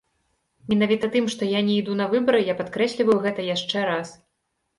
[0.71, 4.17] Менавіта тым, што я не іду на выбары, я падкрэсліваю гэта яшчэ раз.